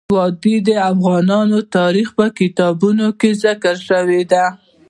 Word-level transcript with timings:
وادي 0.15 0.55
د 0.67 0.69
افغان 0.91 1.29
تاریخ 1.77 2.07
په 2.17 2.25
کتابونو 2.39 3.07
کې 3.19 3.29
ذکر 3.43 3.75
شوی 3.87 4.21
دي. 4.31 4.45